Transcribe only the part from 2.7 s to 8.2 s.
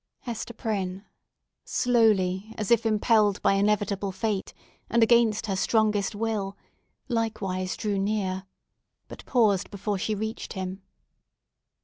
if impelled by inevitable fate, and against her strongest will—likewise drew